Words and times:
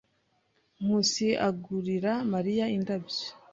Nkusi 0.81 1.27
agurira 1.47 2.13
Mariya 2.33 2.65
indabyo. 2.77 3.21